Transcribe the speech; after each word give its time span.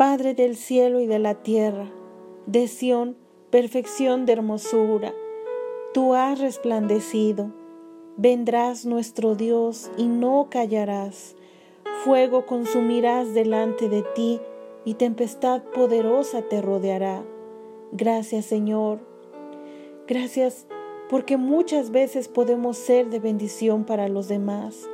Padre 0.00 0.32
del 0.32 0.56
cielo 0.56 1.00
y 1.00 1.06
de 1.06 1.18
la 1.18 1.34
tierra, 1.42 1.84
de 2.46 2.68
Sión, 2.68 3.18
perfección 3.50 4.24
de 4.24 4.32
hermosura, 4.32 5.12
tú 5.92 6.14
has 6.14 6.40
resplandecido. 6.40 7.52
Vendrás 8.16 8.86
nuestro 8.86 9.34
Dios 9.34 9.90
y 9.98 10.06
no 10.06 10.48
callarás. 10.48 11.36
Fuego 12.02 12.46
consumirás 12.46 13.34
delante 13.34 13.90
de 13.90 14.02
ti 14.14 14.40
y 14.86 14.94
tempestad 14.94 15.64
poderosa 15.64 16.40
te 16.48 16.62
rodeará. 16.62 17.22
Gracias 17.92 18.46
Señor. 18.46 19.00
Gracias 20.08 20.66
porque 21.10 21.36
muchas 21.36 21.90
veces 21.90 22.28
podemos 22.28 22.78
ser 22.78 23.10
de 23.10 23.18
bendición 23.18 23.84
para 23.84 24.08
los 24.08 24.28
demás. 24.28 24.88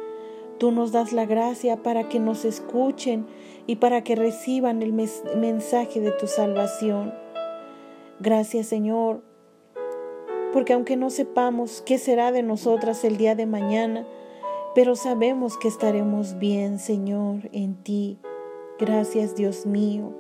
Tú 0.58 0.70
nos 0.70 0.92
das 0.92 1.12
la 1.12 1.26
gracia 1.26 1.82
para 1.82 2.08
que 2.08 2.18
nos 2.18 2.44
escuchen 2.44 3.26
y 3.66 3.76
para 3.76 4.02
que 4.02 4.16
reciban 4.16 4.82
el 4.82 4.92
mensaje 4.92 6.00
de 6.00 6.12
tu 6.12 6.26
salvación. 6.26 7.12
Gracias 8.20 8.66
Señor, 8.66 9.22
porque 10.52 10.72
aunque 10.72 10.96
no 10.96 11.10
sepamos 11.10 11.82
qué 11.84 11.98
será 11.98 12.32
de 12.32 12.42
nosotras 12.42 13.04
el 13.04 13.18
día 13.18 13.34
de 13.34 13.44
mañana, 13.44 14.06
pero 14.74 14.94
sabemos 14.94 15.56
que 15.58 15.68
estaremos 15.68 16.38
bien, 16.38 16.78
Señor, 16.78 17.48
en 17.52 17.82
ti. 17.82 18.18
Gracias, 18.78 19.34
Dios 19.34 19.64
mío. 19.64 20.12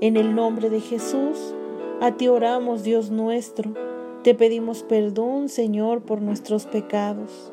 En 0.00 0.16
el 0.16 0.34
nombre 0.34 0.70
de 0.70 0.80
Jesús, 0.80 1.54
a 2.00 2.16
ti 2.16 2.28
oramos, 2.28 2.82
Dios 2.82 3.10
nuestro. 3.10 3.72
Te 4.22 4.34
pedimos 4.34 4.82
perdón, 4.82 5.48
Señor, 5.48 6.02
por 6.02 6.20
nuestros 6.20 6.66
pecados. 6.66 7.52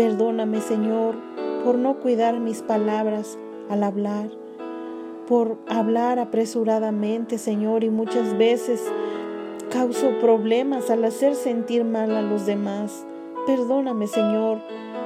Perdóname, 0.00 0.62
Señor, 0.62 1.14
por 1.62 1.76
no 1.76 2.00
cuidar 2.00 2.40
mis 2.40 2.62
palabras 2.62 3.38
al 3.68 3.82
hablar, 3.82 4.30
por 5.28 5.58
hablar 5.68 6.18
apresuradamente, 6.18 7.36
Señor, 7.36 7.84
y 7.84 7.90
muchas 7.90 8.38
veces 8.38 8.82
causo 9.70 10.18
problemas 10.18 10.88
al 10.88 11.04
hacer 11.04 11.34
sentir 11.34 11.84
mal 11.84 12.16
a 12.16 12.22
los 12.22 12.46
demás. 12.46 13.06
Perdóname, 13.46 14.06
Señor, 14.06 14.62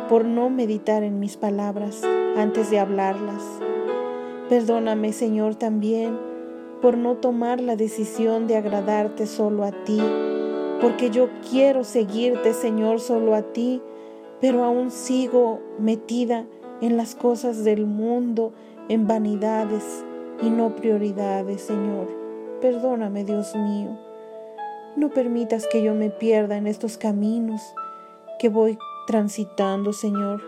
por 0.09 0.25
no 0.25 0.49
meditar 0.49 1.03
en 1.03 1.19
mis 1.19 1.37
palabras 1.37 2.01
antes 2.37 2.71
de 2.71 2.79
hablarlas. 2.79 3.43
Perdóname, 4.49 5.13
Señor, 5.13 5.57
también 5.57 6.17
por 6.81 6.97
no 6.97 7.17
tomar 7.17 7.61
la 7.61 7.75
decisión 7.75 8.47
de 8.47 8.59
agradarte 8.59 9.27
solo 9.27 9.65
a 9.65 9.73
ti, 9.73 10.01
porque 10.81 11.11
yo 11.11 11.31
quiero 11.51 11.83
seguirte, 11.83 12.55
Señor, 12.55 13.01
solo 13.01 13.35
a 13.35 13.43
ti, 13.43 13.83
pero 14.45 14.63
aún 14.63 14.91
sigo 14.91 15.63
metida 15.79 16.45
en 16.83 16.99
las 16.99 17.15
cosas 17.15 17.65
del 17.65 17.87
mundo, 17.87 18.53
en 18.91 19.07
vanidades 19.07 20.05
y 20.43 20.51
no 20.51 20.77
prioridades, 20.77 21.63
Señor. 21.63 22.09
Perdóname, 22.61 23.25
Dios 23.25 23.57
mío. 23.57 23.99
No 24.97 25.09
permitas 25.09 25.67
que 25.67 25.83
yo 25.83 25.95
me 25.95 26.11
pierda 26.11 26.59
en 26.59 26.67
estos 26.67 26.99
caminos 26.99 27.63
que 28.39 28.51
voy 28.51 28.77
transitando, 29.07 29.95
Señor, 29.95 30.43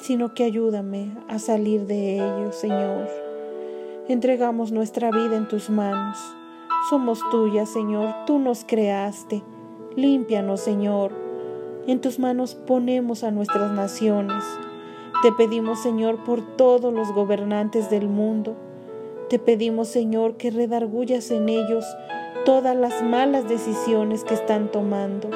sino 0.00 0.34
que 0.34 0.44
ayúdame 0.44 1.16
a 1.28 1.38
salir 1.38 1.86
de 1.86 2.16
ellos, 2.16 2.56
Señor. 2.56 3.08
Entregamos 4.06 4.70
nuestra 4.70 5.10
vida 5.10 5.34
en 5.34 5.48
tus 5.48 5.70
manos. 5.70 6.18
Somos 6.90 7.20
tuyas, 7.30 7.70
Señor. 7.70 8.14
Tú 8.26 8.38
nos 8.38 8.66
creaste. 8.66 9.42
Límpianos, 9.96 10.60
Señor. 10.60 11.27
En 11.88 12.02
tus 12.02 12.18
manos 12.18 12.54
ponemos 12.54 13.24
a 13.24 13.30
nuestras 13.30 13.72
naciones. 13.72 14.44
Te 15.22 15.32
pedimos, 15.32 15.82
Señor, 15.82 16.22
por 16.22 16.42
todos 16.42 16.92
los 16.92 17.12
gobernantes 17.12 17.88
del 17.88 18.08
mundo. 18.08 18.56
Te 19.30 19.38
pedimos, 19.38 19.88
Señor, 19.88 20.36
que 20.36 20.50
redargullas 20.50 21.30
en 21.30 21.48
ellos 21.48 21.86
todas 22.44 22.76
las 22.76 23.02
malas 23.02 23.48
decisiones 23.48 24.22
que 24.22 24.34
están 24.34 24.70
tomando. 24.70 25.30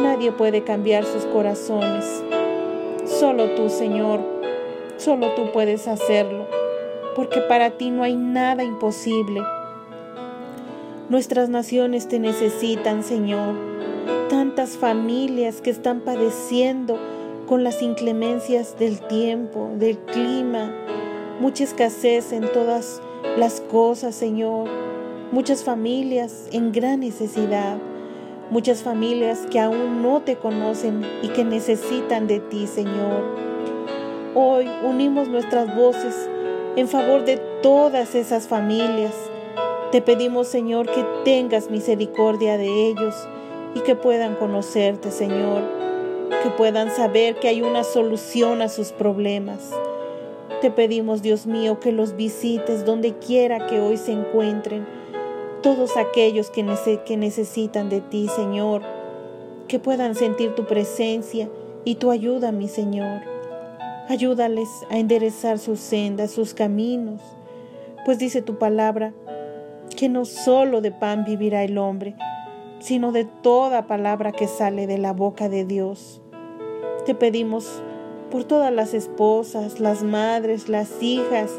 Nadie 0.00 0.30
puede 0.30 0.62
cambiar 0.62 1.04
sus 1.04 1.24
corazones. 1.24 2.22
Solo 3.04 3.50
tú, 3.56 3.68
Señor, 3.68 4.20
solo 4.96 5.34
tú 5.34 5.50
puedes 5.52 5.88
hacerlo 5.88 6.46
porque 7.16 7.40
para 7.40 7.70
ti 7.70 7.90
no 7.90 8.04
hay 8.04 8.14
nada 8.14 8.62
imposible. 8.62 9.42
Nuestras 11.08 11.48
naciones 11.48 12.06
te 12.06 12.20
necesitan, 12.20 13.02
Señor. 13.02 13.74
Tantas 14.44 14.76
familias 14.76 15.62
que 15.62 15.70
están 15.70 16.00
padeciendo 16.00 16.98
con 17.46 17.64
las 17.64 17.80
inclemencias 17.80 18.78
del 18.78 19.00
tiempo, 19.00 19.70
del 19.78 19.96
clima, 19.96 20.70
mucha 21.40 21.64
escasez 21.64 22.30
en 22.30 22.52
todas 22.52 23.00
las 23.38 23.62
cosas, 23.62 24.14
Señor. 24.14 24.68
Muchas 25.32 25.64
familias 25.64 26.46
en 26.52 26.72
gran 26.72 27.00
necesidad, 27.00 27.78
muchas 28.50 28.82
familias 28.82 29.46
que 29.50 29.60
aún 29.60 30.02
no 30.02 30.20
te 30.20 30.36
conocen 30.36 31.00
y 31.22 31.28
que 31.28 31.42
necesitan 31.42 32.26
de 32.26 32.40
ti, 32.40 32.66
Señor. 32.66 33.24
Hoy 34.34 34.68
unimos 34.86 35.26
nuestras 35.26 35.74
voces 35.74 36.28
en 36.76 36.86
favor 36.86 37.24
de 37.24 37.38
todas 37.62 38.14
esas 38.14 38.46
familias. 38.46 39.14
Te 39.90 40.02
pedimos, 40.02 40.48
Señor, 40.48 40.84
que 40.84 41.02
tengas 41.24 41.70
misericordia 41.70 42.58
de 42.58 42.88
ellos 42.88 43.14
y 43.74 43.80
que 43.80 43.96
puedan 43.96 44.36
conocerte, 44.36 45.10
Señor, 45.10 45.62
que 46.42 46.50
puedan 46.50 46.90
saber 46.90 47.36
que 47.36 47.48
hay 47.48 47.62
una 47.62 47.84
solución 47.84 48.62
a 48.62 48.68
sus 48.68 48.92
problemas. 48.92 49.72
Te 50.60 50.70
pedimos, 50.70 51.22
Dios 51.22 51.46
mío, 51.46 51.80
que 51.80 51.92
los 51.92 52.16
visites 52.16 52.84
donde 52.84 53.14
quiera 53.18 53.66
que 53.66 53.80
hoy 53.80 53.96
se 53.96 54.12
encuentren, 54.12 54.86
todos 55.62 55.96
aquellos 55.96 56.50
que, 56.50 56.62
necesitan 57.16 57.88
de 57.88 58.00
ti, 58.00 58.28
Señor, 58.28 58.82
que 59.66 59.78
puedan 59.78 60.14
sentir 60.14 60.54
tu 60.54 60.66
presencia 60.66 61.48
y 61.84 61.96
tu 61.96 62.10
ayuda, 62.10 62.52
mi 62.52 62.68
Señor. 62.68 63.22
Ayúdales 64.08 64.68
a 64.90 64.98
enderezar 64.98 65.58
sus 65.58 65.80
sendas, 65.80 66.30
sus 66.30 66.52
caminos, 66.52 67.22
pues 68.04 68.18
dice 68.18 68.42
tu 68.42 68.58
palabra 68.58 69.14
que 69.96 70.10
no 70.10 70.26
solo 70.26 70.82
de 70.82 70.92
pan 70.92 71.24
vivirá 71.24 71.64
el 71.64 71.78
hombre, 71.78 72.14
sino 72.84 73.12
de 73.12 73.24
toda 73.24 73.86
palabra 73.86 74.30
que 74.32 74.46
sale 74.46 74.86
de 74.86 74.98
la 74.98 75.14
boca 75.14 75.48
de 75.48 75.64
Dios. 75.64 76.20
Te 77.06 77.14
pedimos 77.14 77.82
por 78.30 78.44
todas 78.44 78.70
las 78.70 78.92
esposas, 78.92 79.80
las 79.80 80.02
madres, 80.02 80.68
las 80.68 81.02
hijas 81.02 81.50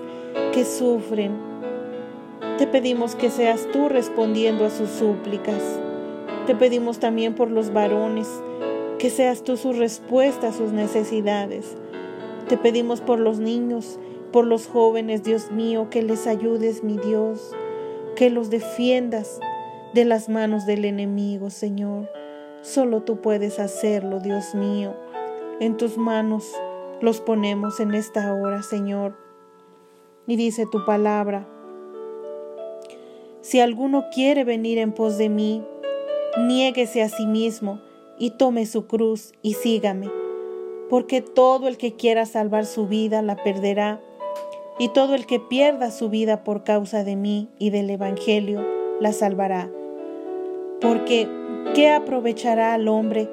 que 0.53 0.63
sufren. 0.63 1.31
Te 2.59 2.67
pedimos 2.67 3.15
que 3.15 3.31
seas 3.31 3.67
tú 3.73 3.89
respondiendo 3.89 4.65
a 4.65 4.69
sus 4.69 4.91
súplicas. 4.91 5.63
Te 6.45 6.53
pedimos 6.55 6.99
también 6.99 7.33
por 7.33 7.49
los 7.49 7.73
varones, 7.73 8.29
que 8.99 9.09
seas 9.09 9.41
tú 9.41 9.57
su 9.57 9.73
respuesta 9.73 10.49
a 10.49 10.53
sus 10.53 10.73
necesidades. 10.73 11.75
Te 12.47 12.55
pedimos 12.55 13.01
por 13.01 13.19
los 13.19 13.39
niños, 13.39 13.99
por 14.31 14.45
los 14.45 14.67
jóvenes, 14.67 15.23
Dios 15.23 15.49
mío, 15.49 15.87
que 15.89 16.03
les 16.03 16.27
ayudes, 16.27 16.83
mi 16.83 16.99
Dios, 16.99 17.51
que 18.15 18.29
los 18.29 18.51
defiendas 18.51 19.39
de 19.95 20.05
las 20.05 20.29
manos 20.29 20.67
del 20.67 20.85
enemigo, 20.85 21.49
Señor. 21.49 22.11
Solo 22.61 23.01
tú 23.01 23.21
puedes 23.21 23.57
hacerlo, 23.57 24.19
Dios 24.19 24.53
mío. 24.53 24.93
En 25.59 25.77
tus 25.77 25.97
manos 25.97 26.53
los 27.01 27.21
ponemos 27.21 27.79
en 27.79 27.95
esta 27.95 28.33
hora, 28.35 28.61
Señor. 28.61 29.17
Y 30.27 30.35
dice 30.35 30.65
tu 30.71 30.85
palabra, 30.85 31.47
si 33.41 33.59
alguno 33.59 34.05
quiere 34.13 34.43
venir 34.43 34.77
en 34.77 34.91
pos 34.91 35.17
de 35.17 35.29
mí, 35.29 35.63
niéguese 36.37 37.01
a 37.01 37.09
sí 37.09 37.25
mismo 37.25 37.79
y 38.19 38.31
tome 38.31 38.65
su 38.67 38.87
cruz 38.87 39.33
y 39.41 39.53
sígame 39.53 40.11
porque 40.89 41.21
todo 41.21 41.67
el 41.67 41.77
que 41.77 41.95
quiera 41.95 42.25
salvar 42.25 42.65
su 42.65 42.87
vida 42.87 43.21
la 43.21 43.35
perderá, 43.35 44.01
y 44.77 44.89
todo 44.89 45.15
el 45.15 45.25
que 45.25 45.39
pierda 45.39 45.89
su 45.89 46.09
vida 46.09 46.43
por 46.43 46.63
causa 46.63 47.03
de 47.03 47.15
mí 47.15 47.49
y 47.57 47.69
del 47.69 47.89
Evangelio 47.89 48.65
la 48.99 49.13
salvará. 49.13 49.71
Porque, 50.87 51.27
¿qué 51.73 51.89
aprovechará 51.89 52.75
al 52.75 52.87
hombre 52.87 53.27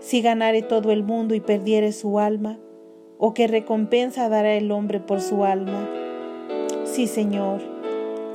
si 0.00 0.22
ganare 0.22 0.62
todo 0.62 0.90
el 0.90 1.02
mundo 1.02 1.34
y 1.34 1.40
perdiere 1.40 1.92
su 1.92 2.18
alma? 2.18 2.58
¿O 3.18 3.34
qué 3.34 3.46
recompensa 3.46 4.30
dará 4.30 4.54
el 4.54 4.72
hombre 4.72 5.00
por 5.00 5.20
su 5.20 5.44
alma? 5.44 5.86
Sí, 6.84 7.06
Señor, 7.06 7.60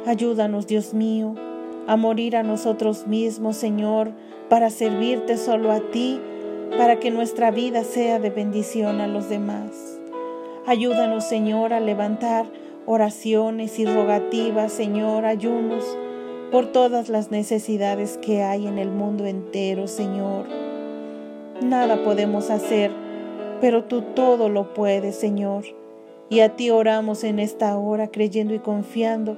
ayúdanos, 0.06 0.68
Dios 0.68 0.94
mío, 0.94 1.34
a 1.88 1.96
morir 1.96 2.38
a 2.38 2.44
nosotros 2.44 3.08
mismos, 3.08 3.58
Señor, 3.58 4.12
para 4.50 4.70
servirte 4.70 5.38
solo 5.38 5.72
a 5.72 5.80
ti 5.80 6.22
para 6.78 7.00
que 7.00 7.10
nuestra 7.10 7.50
vida 7.50 7.84
sea 7.84 8.20
de 8.20 8.30
bendición 8.30 9.02
a 9.02 9.08
los 9.08 9.30
demás. 9.30 10.00
Ayúdanos, 10.68 11.24
Señor, 11.24 11.74
a 11.74 11.80
levantar 11.80 12.46
oraciones 12.86 13.80
y 13.80 13.88
rogativas, 13.88 14.72
Señor, 14.72 15.26
ayunos 15.26 15.98
por 16.52 16.68
todas 16.68 17.10
las 17.10 17.32
necesidades 17.32 18.18
que 18.18 18.44
hay 18.44 18.68
en 18.68 18.78
el 18.78 18.90
mundo 18.90 19.26
entero, 19.26 19.88
Señor. 19.88 20.46
Nada 21.62 22.04
podemos 22.04 22.50
hacer, 22.50 22.92
pero 23.62 23.84
tú 23.84 24.02
todo 24.02 24.50
lo 24.50 24.74
puedes, 24.74 25.16
Señor. 25.16 25.66
Y 26.30 26.42
a 26.42 26.56
ti 26.56 26.70
oramos 26.70 27.24
en 27.24 27.40
esta 27.40 27.78
hora, 27.78 28.08
creyendo 28.08 28.54
y 28.54 28.60
confiando 28.60 29.38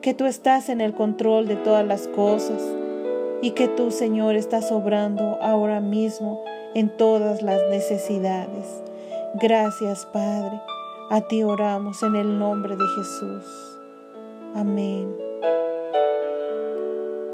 que 0.00 0.14
tú 0.14 0.26
estás 0.26 0.68
en 0.68 0.80
el 0.80 0.92
control 0.92 1.46
de 1.46 1.56
todas 1.56 1.86
las 1.86 2.08
cosas 2.08 2.62
y 3.40 3.52
que 3.52 3.68
tú, 3.68 3.90
Señor, 3.90 4.36
estás 4.36 4.70
obrando 4.70 5.38
ahora 5.40 5.80
mismo 5.80 6.44
en 6.74 6.94
todas 6.96 7.42
las 7.42 7.60
necesidades. 7.70 8.82
Gracias, 9.40 10.06
Padre. 10.12 10.60
A 11.10 11.20
ti 11.22 11.42
oramos 11.42 12.02
en 12.02 12.16
el 12.16 12.38
nombre 12.38 12.76
de 12.76 12.84
Jesús. 12.96 13.80
Amén. 14.54 15.33